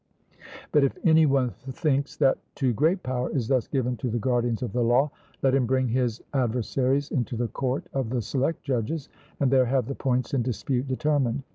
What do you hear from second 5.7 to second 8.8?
his adversaries into the court of the select